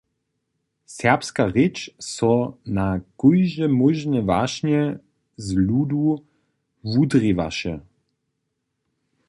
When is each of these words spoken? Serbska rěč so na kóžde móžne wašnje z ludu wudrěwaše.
Serbska 0.93 1.43
rěč 1.55 1.77
so 2.13 2.33
na 2.77 2.87
kóžde 3.19 3.67
móžne 3.79 4.19
wašnje 4.29 4.81
z 5.45 5.47
ludu 5.67 6.05
wudrěwaše. 6.91 7.75